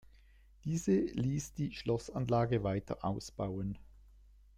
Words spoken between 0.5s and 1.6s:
Diese ließ